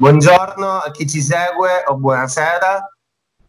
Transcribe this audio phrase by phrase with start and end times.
[0.00, 2.90] Buongiorno a chi ci segue o buonasera.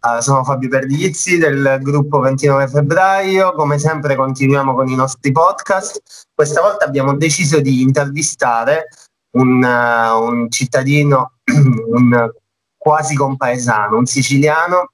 [0.02, 3.54] Uh, sono Fabio Perdiizzi del gruppo 29 febbraio.
[3.54, 6.02] Come sempre continuiamo con i nostri podcast.
[6.36, 8.90] Questa volta abbiamo deciso di intervistare
[9.38, 11.36] un, uh, un cittadino,
[11.88, 12.30] un
[12.76, 14.92] quasi compaesano, un siciliano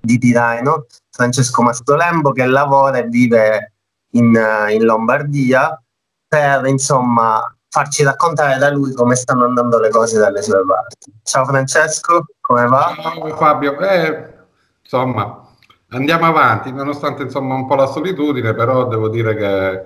[0.00, 3.74] di Piraino, Francesco Mastolembo, che lavora e vive
[4.14, 5.80] in, uh, in Lombardia
[6.26, 11.12] per insomma farci raccontare da lui come stanno andando le cose dalle sue parti.
[11.22, 12.94] Ciao Francesco, come va?
[13.00, 14.34] Ciao Fabio, eh,
[14.82, 15.46] insomma
[15.90, 19.82] andiamo avanti, nonostante insomma un po' la solitudine, però devo dire che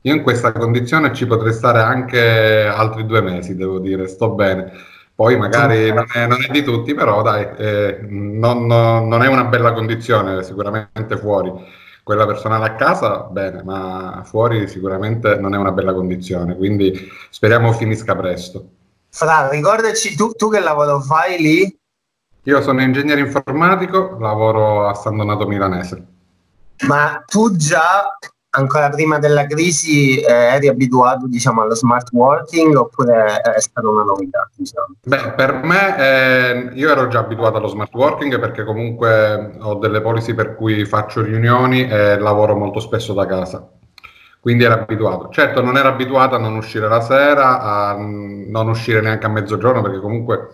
[0.00, 4.72] io in questa condizione ci potrei stare anche altri due mesi, devo dire, sto bene.
[5.14, 9.44] Poi magari non è, non è di tutti, però dai, eh, non, non è una
[9.44, 11.50] bella condizione, sicuramente fuori
[12.06, 16.96] quella personale a casa, bene, ma fuori sicuramente non è una bella condizione, quindi
[17.30, 18.68] speriamo finisca presto.
[19.10, 21.78] Fra, ricordaci tu, tu che lavoro fai lì?
[22.44, 26.06] Io sono ingegnere informatico, lavoro a San Donato Milanese.
[26.86, 28.16] Ma tu già
[28.56, 34.02] ancora prima della crisi eh, eri abituato diciamo, allo smart working oppure è stata una
[34.02, 34.48] novità?
[34.54, 34.96] Diciamo?
[35.02, 40.00] Beh, per me eh, io ero già abituato allo smart working perché comunque ho delle
[40.00, 43.68] policy per cui faccio riunioni e lavoro molto spesso da casa.
[44.40, 45.28] Quindi ero abituato.
[45.30, 49.82] Certo, non ero abituato a non uscire la sera, a non uscire neanche a mezzogiorno
[49.82, 50.50] perché comunque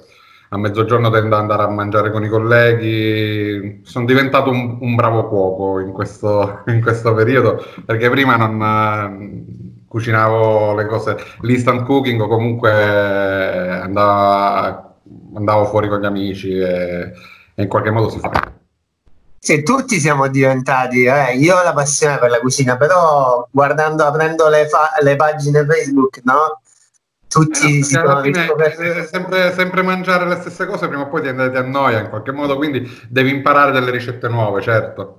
[0.52, 3.80] a mezzogiorno tendo ad andare a mangiare con i colleghi.
[3.84, 9.84] Sono diventato un, un bravo cuoco in questo, in questo, periodo perché prima non uh,
[9.88, 12.70] cucinavo le cose, l'instant cooking comunque
[13.80, 14.96] andavo,
[15.34, 17.12] andavo fuori con gli amici e,
[17.54, 18.30] e, in qualche modo si fa.
[19.38, 21.34] Sì, tutti siamo diventati, eh.
[21.34, 26.20] io ho la passione per la cucina, però guardando, aprendo le, fa- le pagine Facebook,
[26.22, 26.60] no?
[27.32, 31.22] Tutti eh, si alla fine è sempre, sempre, mangiare le stesse cose prima o poi
[31.22, 35.18] ti, ti annoia in qualche modo quindi devi imparare delle ricette nuove certo.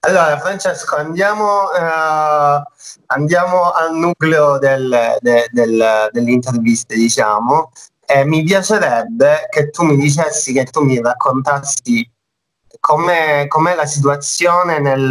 [0.00, 2.60] Allora Francesco andiamo, uh,
[3.06, 7.70] andiamo al nucleo del, de, del, delle interviste diciamo.
[8.04, 12.10] E mi piacerebbe che tu mi dicessi che tu mi raccontassi
[12.80, 15.08] com'è, com'è la situazione nel,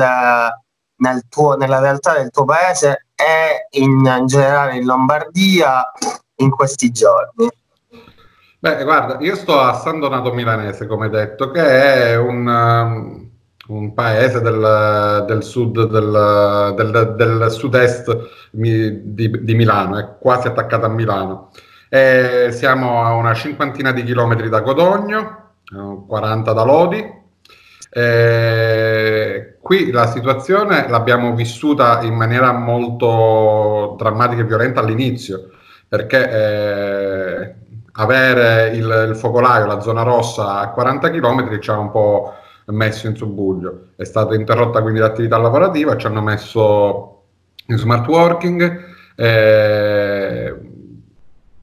[1.02, 5.92] nel tuo, nella realtà del tuo paese e in, in generale in Lombardia
[6.36, 7.50] in questi giorni?
[8.60, 13.30] Beh, guarda, io sto a San Donato Milanese, come detto, che è un, um,
[13.70, 20.86] un paese del, del sud, del, del, del sud-est di, di, Milano, è quasi attaccato
[20.86, 21.50] a Milano.
[21.90, 25.54] E siamo a una cinquantina di chilometri da Codogno,
[26.08, 27.21] 40 da Lodi,
[27.94, 35.50] eh, qui la situazione l'abbiamo vissuta in maniera molto drammatica e violenta all'inizio,
[35.90, 37.56] perché eh,
[37.94, 42.34] avere il, il, focolaio, la zona rossa a 40 km ci ha un po'
[42.68, 43.88] messo in subbuglio.
[43.98, 47.24] È stata interrotta quindi l'attività lavorativa, ci hanno messo
[47.68, 48.90] in smart working.
[49.16, 50.11] Eh,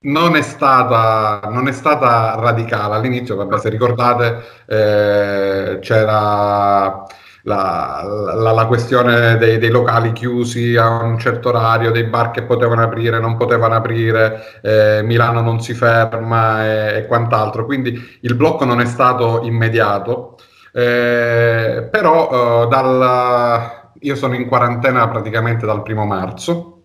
[0.01, 7.05] non è, stata, non è stata radicale all'inizio, vabbè, se ricordate eh, c'era
[7.43, 8.03] la,
[8.35, 12.83] la, la questione dei, dei, locali chiusi a un certo orario, dei bar che potevano
[12.83, 18.65] aprire, non potevano aprire, eh, Milano non si ferma e, e, quant'altro, quindi il blocco
[18.65, 20.37] non è stato immediato,
[20.73, 26.78] eh, però eh, dal, io sono in quarantena praticamente dal primo marzo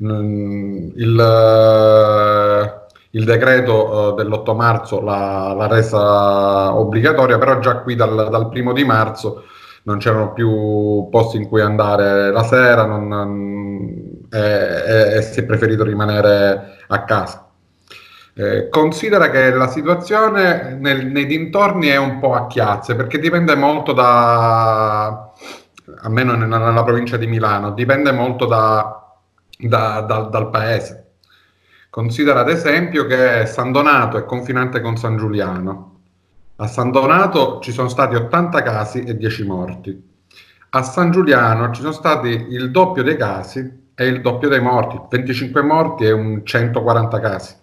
[0.00, 2.80] il, eh,
[3.10, 8.84] il decreto uh, dell'8 marzo l'ha, resa obbligatoria, però già qui dal, dal, primo di
[8.84, 9.44] marzo
[9.82, 15.44] non c'erano più posti in cui andare la sera non, e, e, e, si è
[15.44, 17.46] preferito rimanere a casa.
[18.32, 23.56] Eh, considera che la situazione nel, nei dintorni è un po' a chiazze perché dipende
[23.56, 25.32] molto da,
[26.02, 28.99] almeno nella, nella provincia di Milano, dipende molto da
[29.68, 31.12] da, da, dal paese.
[31.90, 35.98] Considera ad esempio che San Donato è confinante con San Giuliano.
[36.56, 40.08] A San Donato ci sono stati 80 casi e 10 morti.
[40.70, 45.00] A San Giuliano ci sono stati il doppio dei casi e il doppio dei morti,
[45.10, 47.54] 25 morti e un 140 casi.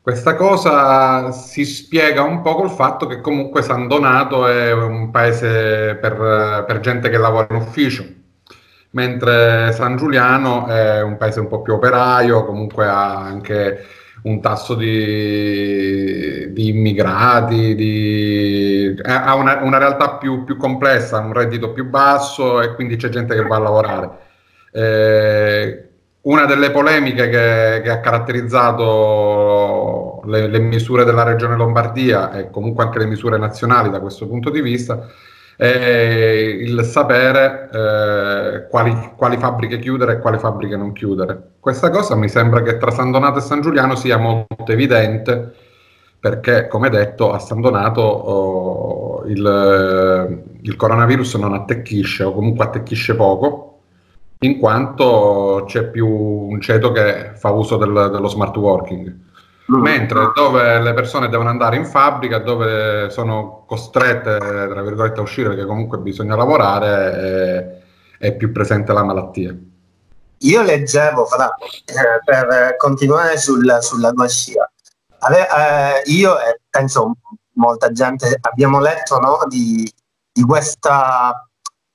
[0.00, 5.96] Questa cosa si spiega un po' col fatto che comunque San Donato è un paese
[5.96, 8.06] per, per gente che lavora in ufficio,
[8.98, 13.84] mentre San Giuliano è un paese un po' più operaio, comunque ha anche
[14.22, 21.72] un tasso di, di immigrati, di, ha una, una realtà più, più, complessa, un reddito
[21.72, 24.10] più basso e quindi c'è gente che va a lavorare.
[24.72, 25.84] Eh,
[26.22, 32.82] una delle polemiche che, che, ha caratterizzato le, le, misure della regione Lombardia e comunque
[32.82, 35.06] anche le misure nazionali da questo punto di vista,
[35.58, 41.54] è il sapere eh, quali, quali, fabbriche chiudere e quali fabbriche non chiudere.
[41.58, 45.52] Questa cosa mi sembra che tra San Donato e San Giuliano sia molto evidente
[46.20, 53.16] perché, come detto, a San Donato oh, il, il coronavirus non attecchisce o comunque attecchisce
[53.16, 53.80] poco
[54.40, 59.26] in quanto c'è più un ceto che fa uso del, dello smart working.
[59.68, 65.50] Mentre dove le persone devono andare in fabbrica, dove sono costrette, tra virgolette, a uscire
[65.50, 67.82] perché comunque bisogna lavorare,
[68.18, 69.54] è, è più presente la malattia.
[70.38, 74.70] Io leggevo, fra, eh, per continuare sul, sulla tua scia,
[75.20, 77.16] Ave, eh, io e penso
[77.54, 79.90] molta gente abbiamo letto no, di,
[80.32, 81.48] di questa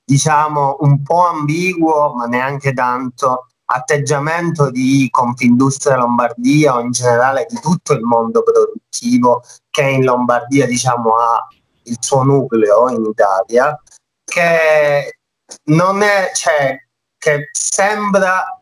[0.04, 7.58] diciamo un po' ambiguo, ma neanche tanto, atteggiamento di Confindustria Lombardia o in generale di
[7.60, 11.46] tutto il mondo produttivo che in Lombardia diciamo ha
[11.84, 13.78] il suo nucleo in Italia,
[14.24, 15.18] che
[15.64, 16.78] non è, cioè,
[17.18, 18.58] che sembra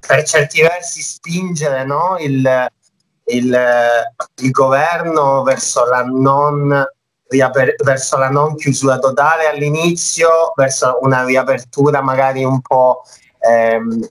[0.00, 2.66] per certi versi spingere no, il,
[3.26, 3.60] il,
[4.42, 6.86] il governo verso la non
[7.28, 13.02] verso la non chiusura totale all'inizio, verso una riapertura magari un po'
[13.46, 14.08] ehm,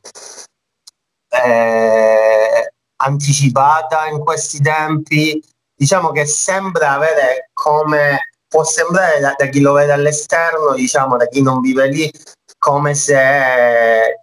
[1.29, 5.43] eh, anticipata in questi tempi.
[5.77, 11.27] Diciamo che sembra avere come può sembrare da, da chi lo vede all'esterno, diciamo da
[11.27, 12.11] chi non vive lì,
[12.57, 14.19] come se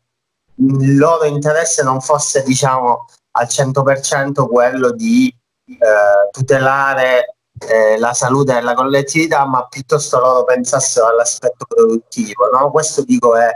[0.54, 5.34] il loro interesse non fosse diciamo al 100% quello di
[5.66, 12.48] eh, tutelare eh, la salute della collettività, ma piuttosto loro pensassero all'aspetto produttivo.
[12.50, 12.70] No?
[12.70, 13.50] Questo dico è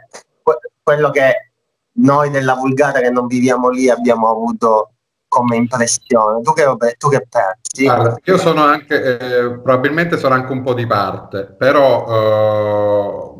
[0.83, 1.51] quello che
[1.99, 4.91] noi della vulgata che non viviamo lì abbiamo avuto
[5.29, 6.41] come impressione.
[6.43, 6.65] Tu che,
[6.97, 7.85] tu che pensi?
[7.85, 13.35] Guarda, io sono anche, eh, probabilmente sono anche un po' di parte, però eh,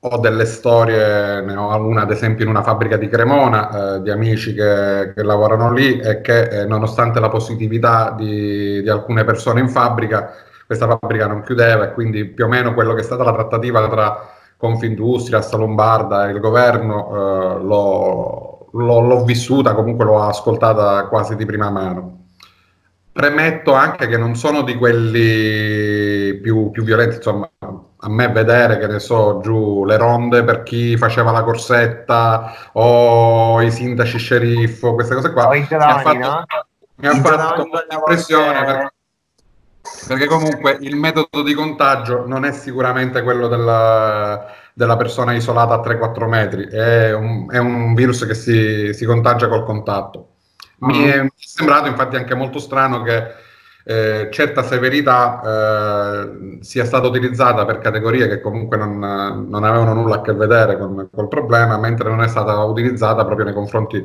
[0.00, 4.10] ho delle storie, ne ho una ad esempio in una fabbrica di Cremona, eh, di
[4.10, 9.60] amici che, che, lavorano lì e che eh, nonostante la positività di, di, alcune persone
[9.60, 10.32] in fabbrica,
[10.66, 13.88] questa fabbrica non chiudeva e quindi più o meno quello che è stata la trattativa
[13.88, 14.33] tra
[14.64, 21.36] Confindustria, Assa Lombarda e il governo eh, l'ho, l'ho, l'ho vissuta, comunque l'ho ascoltata quasi
[21.36, 22.28] di prima mano.
[23.12, 28.86] Premetto anche che non sono di quelli più, più violenti, insomma, a me vedere, che
[28.86, 35.14] ne so, giù le ronde per chi faceva la corsetta o i sindaci sceriffo, queste
[35.14, 36.44] cose qua, mi ha fatto, no?
[36.96, 38.93] mi ha fatto impressione perché,
[40.06, 45.80] perché, comunque il metodo di contagio non è sicuramente quello della, della persona isolata a
[45.80, 50.28] 3-4 metri, è un, è un, virus che si, si contagia col contatto.
[50.78, 51.08] Mi mm.
[51.08, 53.42] è sembrato infatti anche molto strano che
[53.86, 58.98] eh, certa severità eh, sia stata utilizzata per categorie che comunque non,
[59.48, 63.44] non avevano nulla a che vedere con col problema, mentre non è stata utilizzata proprio
[63.44, 64.02] nei confronti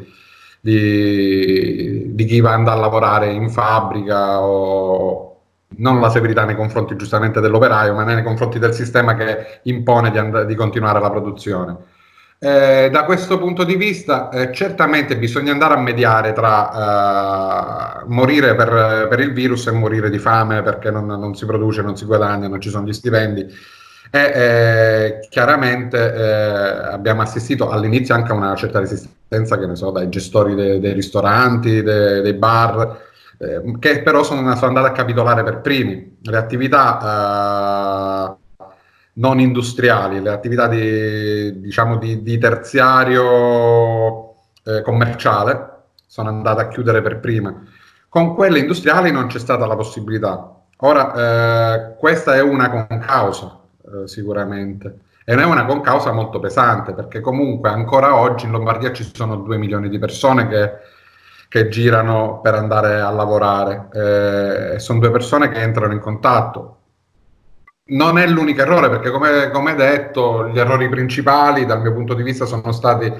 [0.59, 5.28] di, di chi va andare a lavorare in fabbrica o
[5.77, 10.17] non la severità nei confronti giustamente dell'operaio, ma nei confronti del sistema che impone di,
[10.17, 11.77] and- di continuare la produzione.
[12.41, 18.55] Eh, da questo punto di vista, eh, certamente bisogna andare a mediare tra eh, morire
[18.55, 22.05] per, per, il virus e morire di fame perché non, non, si produce, non si
[22.05, 23.45] guadagna, non ci sono gli stipendi.
[24.11, 29.91] E eh, chiaramente eh, abbiamo assistito all'inizio anche a una certa resistenza, che ne so,
[29.91, 33.08] dai gestori de, dei ristoranti, de, dei bar,
[33.39, 36.17] eh, che però sono, andati a capitolare per primi.
[36.21, 38.37] Le attività
[39.13, 45.67] non industriali, le attività di, diciamo, di, di terziario eh, commerciale
[46.05, 47.63] sono andate a chiudere per prima.
[48.07, 50.55] Con quelle industriali non c'è stata la possibilità.
[50.77, 57.19] Ora, eh, questa è una concausa, eh, sicuramente, e è una concausa molto pesante, perché
[57.19, 60.71] comunque ancora oggi in Lombardia ci sono 2 milioni di persone che,
[61.49, 63.89] che girano per andare a lavorare.
[63.91, 66.75] Eh, sono due persone che entrano in contatto
[67.89, 72.23] non è l'unico errore perché come, come, detto gli errori principali dal mio punto di
[72.23, 73.11] vista sono stati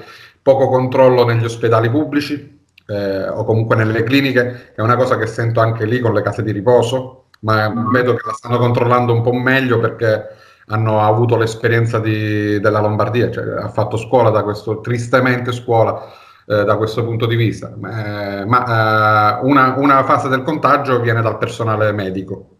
[0.42, 5.26] poco controllo negli ospedali pubblici eh, o comunque nelle cliniche, che è una cosa che
[5.26, 9.22] sento anche lì con le case di riposo, ma vedo che la stanno controllando un
[9.22, 10.28] po' meglio perché
[10.66, 16.00] hanno avuto l'esperienza di, della Lombardia, cioè ha fatto scuola da questo, tristemente scuola
[16.50, 21.38] eh, da questo punto di vista, eh, ma una, una, fase del contagio viene dal
[21.38, 22.56] personale medico.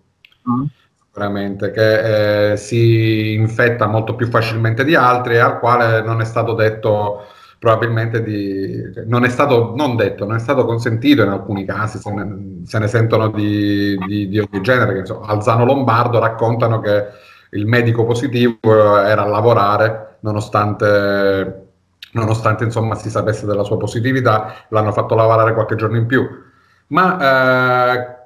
[0.48, 0.64] Mm
[1.10, 6.24] sicuramente, che eh, si infetta molto più facilmente di altri e al quale non è
[6.24, 7.26] stato detto
[7.58, 12.10] probabilmente di, non è stato non detto, non è stato consentito in alcuni casi, se
[12.12, 17.06] ne, se ne sentono di, di, di, ogni genere, che insomma, Alzano Lombardo raccontano che
[17.50, 21.69] il medico positivo era a lavorare nonostante,
[22.12, 26.26] nonostante insomma, si sapesse della sua positività, l'hanno fatto lavorare qualche giorno in più.
[26.88, 27.18] Ma
[27.96, 28.18] eh,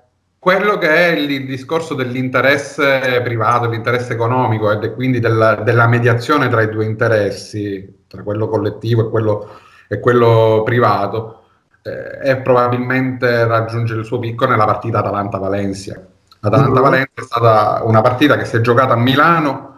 [0.45, 6.61] quello che è il discorso dell'interesse privato, l'interesse economico e quindi della, della, mediazione tra
[6.61, 9.51] i due interessi, tra quello collettivo e quello,
[9.89, 11.45] e quello privato,
[11.83, 16.03] eh, è probabilmente raggiunge il suo picco nella partita Atalanta-Valencia.
[16.41, 19.74] Atalanta-Valencia è stata una partita che si è giocata a Milano,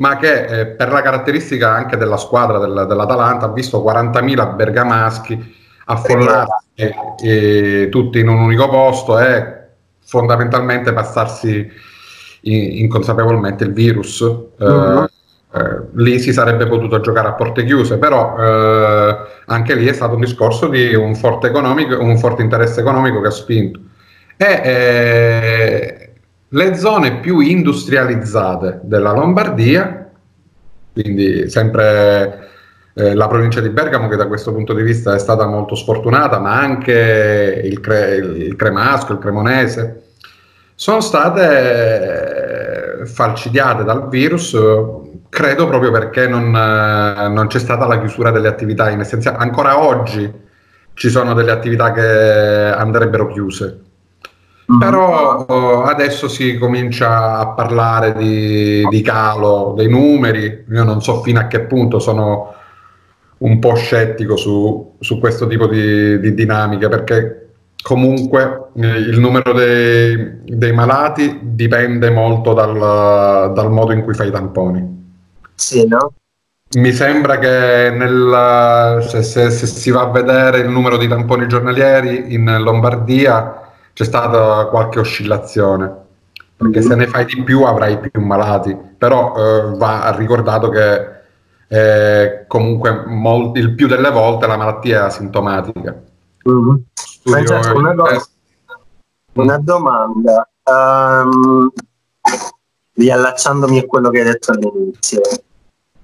[0.00, 5.56] ma che eh, per la caratteristica anche della squadra del, dell'Atalanta ha visto 40.000 bergamaschi
[5.84, 9.58] affollarsi eh, tutti in un unico posto e
[10.02, 11.68] fondamentalmente passarsi
[12.42, 14.22] inconsapevolmente il virus.
[14.62, 15.04] Mm-hmm.
[15.52, 19.16] Eh, lì si sarebbe potuto giocare a porte chiuse, però eh,
[19.46, 23.26] anche lì è stato un discorso di un forte, economico, un forte interesse economico che
[23.26, 23.80] ha spinto.
[24.36, 26.09] E eh,
[26.52, 30.10] le zone più industrializzate della Lombardia,
[30.92, 32.48] quindi sempre
[32.94, 36.40] eh, la provincia di Bergamo che da questo punto di vista è stata molto sfortunata,
[36.40, 40.02] ma anche il, Cre- il Cremasco, il Cremonese,
[40.74, 44.56] sono state eh, falcidiate dal virus,
[45.28, 49.36] credo proprio perché non, eh, non c'è stata la chiusura delle attività in essenziale.
[49.38, 50.28] Ancora oggi
[50.94, 53.84] ci sono delle attività che andrebbero chiuse.
[54.70, 54.78] Mm.
[54.78, 61.22] Però oh, adesso si comincia a parlare di, di, calo dei numeri, io non so
[61.22, 62.54] fino a che punto sono
[63.38, 67.48] un po' scettico su, su questo tipo di, di dinamiche perché
[67.82, 74.28] comunque eh, il numero dei, dei, malati dipende molto dal, dal, modo in cui fai
[74.28, 74.98] i tamponi.
[75.54, 76.12] Sì, no?
[76.76, 81.48] Mi sembra che nel, se, se, se, si va a vedere il numero di tamponi
[81.48, 83.59] giornalieri in Lombardia
[84.00, 85.94] c'è stata qualche oscillazione,
[86.56, 91.18] perché se ne fai di più avrai più malati, però eh, va ricordato che
[91.68, 96.00] eh, comunque molti, il più delle volte la malattia è asintomatica.
[96.48, 96.76] Mm-hmm.
[97.24, 98.20] Francesco, una, do- eh.
[99.34, 100.48] una domanda.
[100.62, 101.70] Um,
[102.94, 105.20] riallacciandomi a quello che hai detto all'inizio,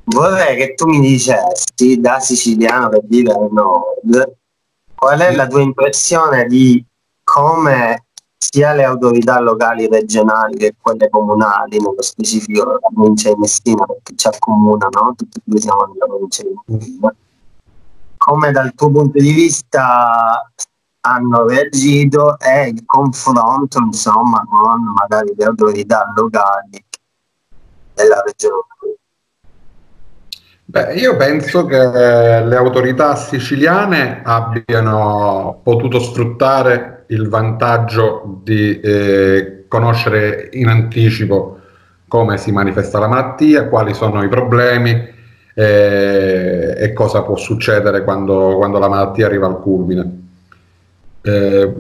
[0.05, 4.37] vorrei che tu mi dicessi da siciliano per dire al nord
[4.95, 6.85] qual è la tua impressione di
[7.37, 8.07] come
[8.39, 14.15] sia le autorità locali regionali che quelle comunali, nello specifico la provincia di Messina, perché
[14.17, 15.13] ci accomuna, no?
[15.15, 17.15] Tutti noi siamo nella provincia di Messina.
[18.17, 20.51] Come dal tuo punto di vista
[21.01, 26.83] hanno reagito e il confronto insomma con magari le autorità locali
[27.93, 28.65] della regione.
[30.65, 40.49] Beh, io penso che le autorità siciliane abbiano potuto sfruttare il vantaggio di eh, conoscere
[40.53, 41.61] in anticipo
[42.09, 45.15] come si manifesta la malattia, quali sono i problemi
[45.55, 50.23] eh, e cosa può succedere quando, quando la malattia arriva al culmine.
[51.23, 51.75] Eh,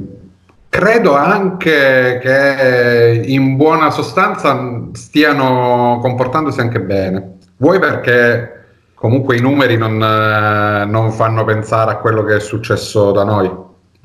[0.69, 7.39] credo anche che in buona sostanza stiano comportandosi anche bene.
[7.59, 8.65] Vuoi perché
[8.95, 13.51] comunque i numeri non, eh, non fanno pensare a quello che è successo da noi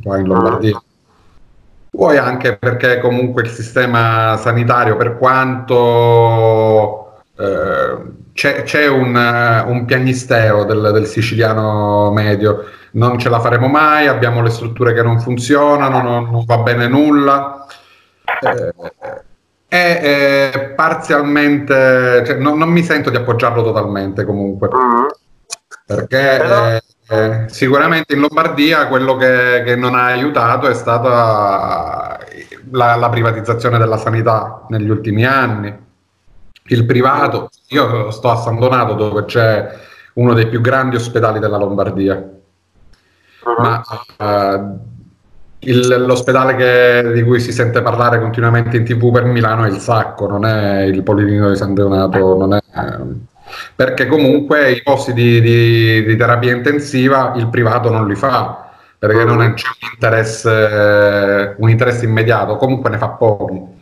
[0.04, 0.82] qua in Lombardia.
[1.94, 7.98] Vuoi anche perché comunque il sistema sanitario, per quanto eh,
[8.34, 9.14] c'è, c'è un,
[9.68, 15.04] un, piagnisteo del, del siciliano medio, non ce la faremo mai, abbiamo le strutture che
[15.04, 17.66] non funzionano, non, non va bene nulla.
[18.40, 18.74] Eh,
[19.68, 25.06] è eh, parzialmente, cioè, no, non mi sento di appoggiarlo totalmente comunque, mm.
[25.86, 26.70] perché Però...
[26.70, 26.82] eh,
[27.48, 32.18] sicuramente in Lombardia quello che, che, non ha aiutato è stata
[32.72, 35.90] la, la privatizzazione della sanità negli ultimi anni.
[36.66, 39.78] Il privato, io sto a San Donato dove c'è
[40.14, 42.40] uno dei più grandi ospedali della Lombardia
[43.58, 43.84] ma
[44.18, 44.80] uh,
[45.60, 49.78] il, l'ospedale che, di cui si sente parlare continuamente in tv per Milano è il
[49.78, 52.62] Sacco, non è il Policlinico di San Leonato, non è,
[53.76, 59.24] perché comunque i posti di, di, di, terapia intensiva il privato non li fa, perché
[59.24, 63.80] non c'è un interesse, un interesse immediato, comunque ne fa pochi.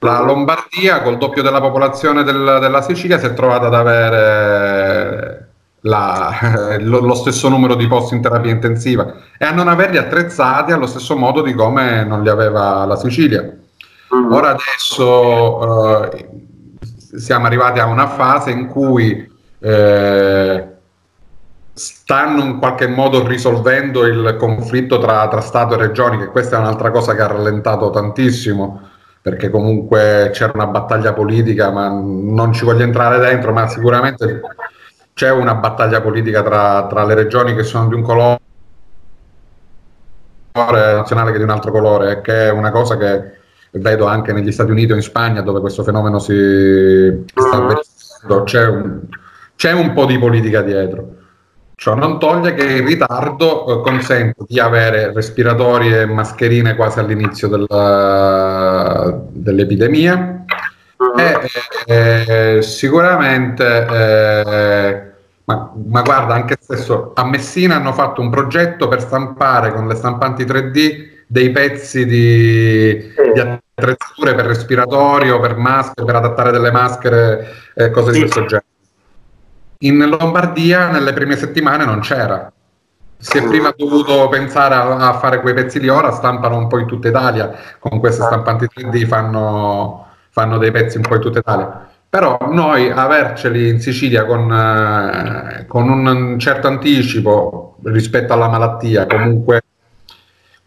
[0.00, 5.48] La Lombardia, col doppio della popolazione del, della Sicilia, si è trovata ad avere
[5.80, 10.72] la, lo, lo, stesso numero di posti in terapia intensiva e a non averli attrezzati
[10.72, 13.42] allo stesso modo di come non li aveva la Sicilia.
[13.42, 14.32] Mm.
[14.32, 16.28] Ora adesso eh,
[17.16, 20.68] siamo arrivati a una fase in cui eh,
[21.72, 26.60] stanno in qualche modo risolvendo il conflitto tra, tra, Stato e regioni, che questa è
[26.60, 28.88] un'altra cosa che ha rallentato tantissimo,
[29.22, 34.40] perché comunque c'era una battaglia politica, ma non ci voglio entrare dentro, ma sicuramente
[35.14, 38.38] c'è una battaglia politica tra, tra le regioni che sono di un colore
[40.52, 43.38] nazionale che di un altro colore, che è una cosa che
[43.72, 47.66] vedo anche negli Stati Uniti o in Spagna dove questo fenomeno si sta mm.
[47.66, 49.00] verificando, c'è un,
[49.56, 51.18] c'è un po' di politica dietro.
[51.76, 57.48] Ciò non toglie che il ritardo eh, consente di avere respiratori e mascherine quasi all'inizio
[57.48, 60.44] della, dell'epidemia
[61.16, 61.38] e
[61.86, 65.02] eh, sicuramente, eh,
[65.44, 69.94] ma, ma, guarda, anche stesso a Messina hanno fatto un progetto per stampare con le
[69.94, 73.32] stampanti 3D dei pezzi di, sì.
[73.32, 78.14] di attrezzature per respiratorio, per maschere, per adattare delle maschere, eh, cose sì.
[78.14, 78.64] di questo genere.
[79.82, 82.52] In Lombardia nelle prime settimane non c'era.
[83.16, 86.78] Si è prima dovuto pensare a, a, fare quei pezzi lì, ora stampano un po'
[86.78, 91.38] in tutta Italia, con queste stampanti 3D fanno, fanno dei pezzi un po' in tutta
[91.38, 91.88] Italia.
[92.08, 99.62] Però noi averceli in Sicilia con, eh, con un certo anticipo rispetto alla malattia, comunque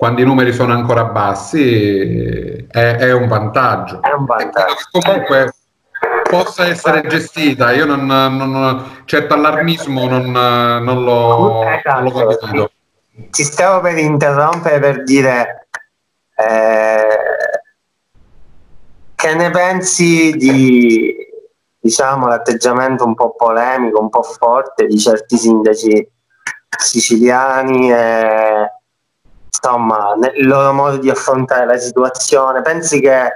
[0.04, 4.02] quando i numeri sono ancora bassi, è, è un vantaggio.
[4.02, 4.76] È un vantaggio.
[4.92, 5.54] comunque
[6.30, 7.72] possa essere gestita.
[7.72, 12.02] Io non, non certo allarmismo non, non lo, esatto.
[12.02, 12.72] non lo condivido.
[13.30, 15.68] Ci stavo per interrompere per dire
[16.36, 17.18] eh,
[19.16, 21.16] che ne pensi di
[21.80, 26.12] diciamo l'atteggiamento un po' polemico, un po' forte di certi sindaci
[26.78, 28.68] siciliani e
[29.62, 32.62] insomma il loro modo di affrontare la situazione.
[32.62, 33.30] Pensi che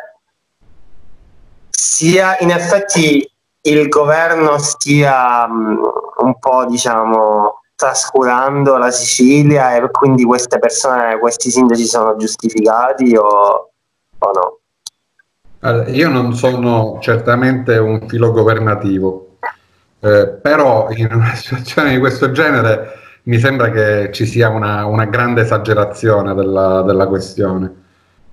[1.69, 3.29] sia in effetti
[3.61, 5.79] il governo stia um,
[6.17, 13.71] un po' diciamo trascurando la Sicilia e quindi queste persone, questi sindaci sono giustificati o,
[14.17, 14.59] o no?
[15.59, 19.37] Allora, io non sono certamente un filo governativo,
[19.99, 22.93] eh, però in una situazione di questo genere
[23.27, 27.73] mi sembra che ci sia una, una grande esagerazione della, della questione.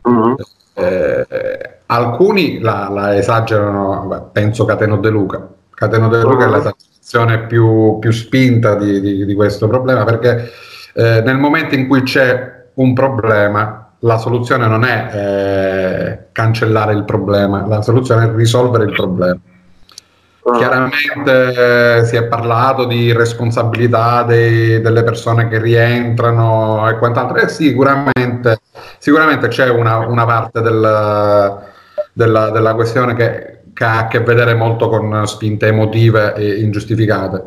[0.09, 0.35] Mm-hmm.
[0.75, 5.49] Eh, alcuni la, la, esagerano, penso Cateno De Luca.
[5.71, 10.51] Cateno De Luca è l'esagerazione più, più spinta di, di, di, questo problema perché
[10.95, 17.05] eh, nel momento in cui c'è un problema la soluzione non è eh, cancellare il
[17.05, 19.39] problema, la soluzione è risolvere il problema.
[20.47, 20.59] Ah.
[20.59, 27.49] Chiaramente eh, si è parlato di responsabilità dei, delle persone che rientrano e quant'altro, e
[27.49, 28.61] sicuramente,
[28.99, 31.63] sicuramente c'è una, una parte del,
[32.13, 37.43] della, della, questione che, che, ha a che vedere molto con spinte emotive e ingiustificate,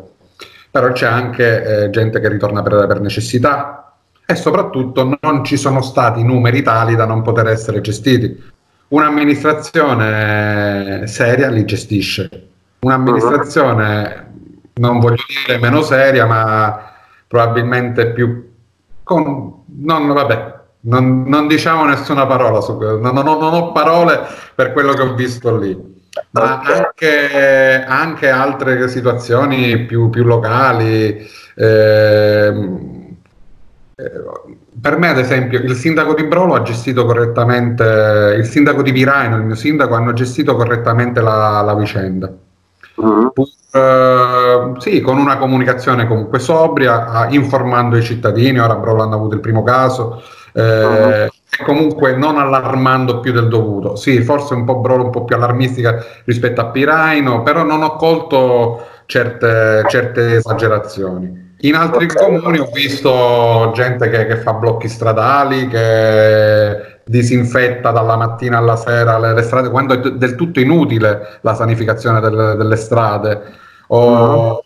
[0.68, 3.92] però c'è anche eh, gente che ritorna per, per necessità
[4.26, 8.56] e soprattutto non ci sono stati numeri tali da non poter essere gestiti.
[8.88, 12.47] Un'amministrazione seria li gestisce
[12.80, 14.32] un'amministrazione,
[14.74, 16.92] non voglio dire meno seria, ma
[17.26, 18.46] probabilmente più...
[19.02, 24.20] Con, non, vabbè, non, non, diciamo nessuna parola su quello, non, non, non, ho parole
[24.54, 25.96] per quello che ho visto lì.
[26.30, 31.26] Ma anche, anche altre situazioni più, più locali.
[31.54, 32.86] Eh,
[34.80, 39.36] per me, ad esempio, il sindaco di Brolo ha gestito correttamente, il sindaco di Piraino
[39.36, 42.32] e il mio sindaco hanno gestito correttamente la, la vicenda.
[42.98, 43.32] Uh-huh.
[43.70, 49.40] Uh, sì, con una comunicazione comunque sobria, informando i cittadini, ora Brolo hanno avuto il
[49.40, 51.08] primo caso, eh, uh-huh.
[51.10, 51.30] e
[51.64, 53.94] comunque non allarmando più del dovuto.
[53.94, 57.96] Sì, forse un po' Brolo un po' più allarmistica rispetto a Piraino, però non ho
[57.96, 61.47] colto certe, certe esagerazioni.
[61.62, 62.24] In altri okay.
[62.24, 69.18] comuni ho visto gente che, che fa blocchi stradali, che disinfetta dalla mattina alla sera
[69.18, 73.42] le, le strade, quando è del tutto inutile la sanificazione delle, delle strade.
[73.88, 74.62] O, uh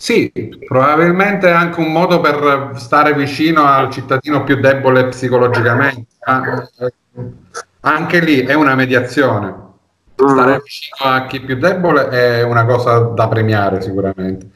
[0.00, 0.32] Sì,
[0.64, 6.06] probabilmente è anche un modo per stare vicino al cittadino più debole psicologicamente.
[7.80, 9.66] Anche lì è una mediazione.
[10.14, 14.50] Stare vicino a chi è più debole è una cosa da premiare sicuramente.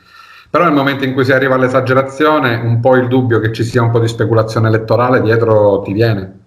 [0.53, 3.81] Però nel momento in cui si arriva all'esagerazione, un po' il dubbio che ci sia
[3.81, 6.41] un po' di speculazione elettorale dietro ti viene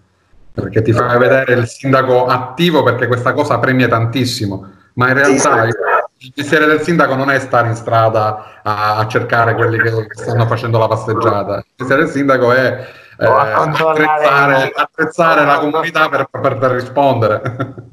[0.54, 5.66] perché ti fa vedere il sindaco attivo perché questa cosa premia tantissimo, ma in realtà
[5.66, 10.46] il mestiere del sindaco non è stare in strada a, a cercare quelli che stanno
[10.46, 12.88] facendo la passeggiata, il mestiere del sindaco è
[13.18, 17.42] eh, attrezzare, attrezzare la comunità per, per, per, rispondere.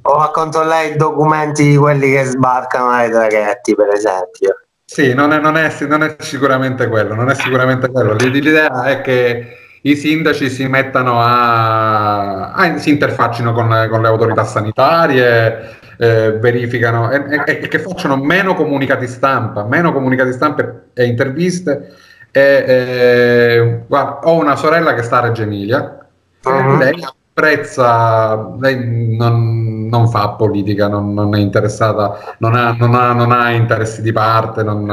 [0.03, 4.62] O a controllare i documenti di quelli che sbarcano ai traghetti, per esempio.
[4.93, 8.13] Sì, non è, non, è, non è, sicuramente quello, non è sicuramente quello.
[8.13, 14.45] L'idea è che i sindaci si mettano a, a si interfaccino con, con le autorità
[14.45, 21.07] sanitarie, eh, verificano e, e, e, che facciano meno comunicati stampa, meno comunicati stampa e
[21.07, 21.95] interviste.
[22.31, 26.07] E, guarda, ho una sorella che sta a Reggio Emilia,
[26.45, 26.77] uh-huh.
[26.77, 33.13] lei apprezza, lei non, non fa politica, non, non, è interessata, non ha, non ha,
[33.13, 34.85] non ha interessi di parte, non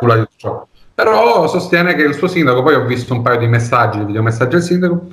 [0.00, 0.66] nulla di ciò.
[0.94, 4.56] Però sostiene che il suo sindaco, poi ho visto un paio di messaggi, video messaggi
[4.56, 5.06] al sindaco,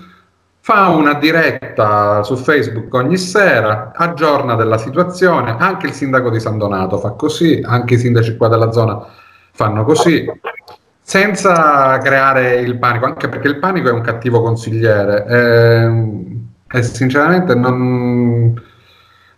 [0.62, 6.58] fa una diretta su Facebook ogni sera, aggiorna della situazione, anche il sindaco di San
[6.58, 9.06] Donato fa così, anche i sindaci qua della zona
[9.52, 10.26] fanno così,
[11.02, 16.84] senza creare il panico, anche perché il panico è un cattivo consigliere e, ehm, e
[16.84, 18.62] sinceramente non,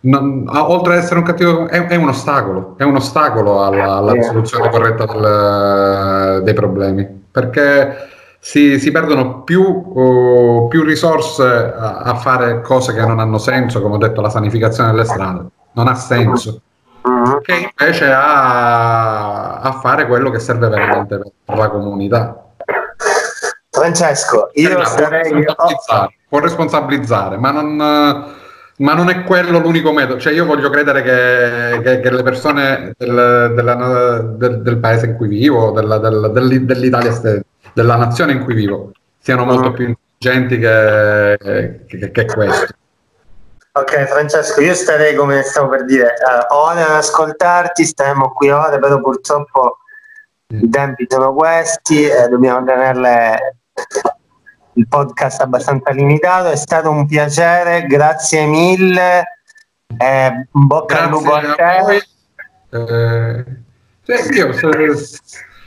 [0.02, 4.22] non, oltre ad essere un cattivo è, è, un ostacolo, è un ostacolo alla, alla
[4.22, 8.08] soluzione corretta del, dei problemi, perché
[8.38, 13.82] si, si perdono più, uh, più risorse a, a, fare cose che non hanno senso,
[13.82, 16.62] come ho detto, la sanificazione delle strade, non ha senso,
[17.02, 17.40] uh-huh.
[17.42, 22.42] che invece a, a fare quello che serve veramente per la comunità.
[23.68, 25.30] Francesco, io sarei...
[25.30, 28.38] Può responsabilizzare, può responsabilizzare ma non
[28.80, 30.18] ma non è quello l'unico metodo.
[30.18, 35.16] Cioè, io voglio credere che, che, che le persone del, della, del, del, paese in
[35.16, 36.30] cui vivo, della, del,
[36.64, 42.74] dell'Italia stessa, della nazione in cui vivo siano molto più intelligenti che, che, che questo.
[43.72, 48.80] Ok Francesco, io starei come stavo per dire, uh, ore ad ascoltarti, staremo qui ore,
[48.80, 49.78] però purtroppo
[50.48, 53.58] i tempi sono questi, eh, dobbiamo tenerle
[54.74, 59.40] il podcast abbastanza limitato, è stato un piacere, grazie mille,
[59.96, 62.02] eh, bocca al lupo a te.
[62.72, 63.44] Eh,
[64.02, 64.52] sì, io,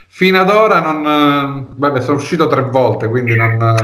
[0.08, 3.76] fino ad ora non, vabbè, sono uscito tre volte, quindi non,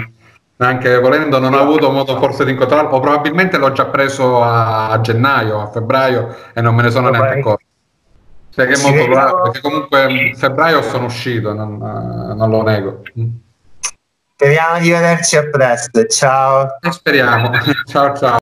[0.57, 4.91] anche volendo non ho avuto modo forse di incontrarlo, o probabilmente l'ho già preso a,
[4.91, 7.65] a gennaio, a febbraio e non me ne sono oh, neanche accorto.
[8.51, 13.03] Cioè che è molto probabile, perché comunque a febbraio sono uscito, non, non lo nego.
[14.41, 16.79] Speriamo di vederci a presto, ciao.
[16.91, 17.51] Speriamo,
[17.85, 18.39] ciao ciao.